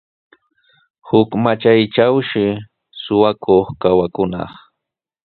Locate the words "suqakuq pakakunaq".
3.01-4.51